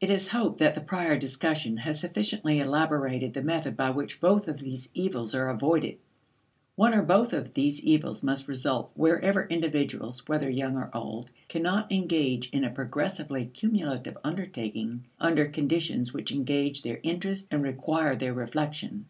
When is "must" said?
8.22-8.48